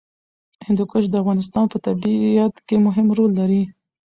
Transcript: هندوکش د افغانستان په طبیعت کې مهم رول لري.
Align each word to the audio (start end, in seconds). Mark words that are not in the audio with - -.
هندوکش 0.67 1.03
د 1.09 1.15
افغانستان 1.21 1.65
په 1.69 1.77
طبیعت 1.85 2.53
کې 2.67 2.75
مهم 2.85 3.07
رول 3.17 3.31
لري. 3.39 3.63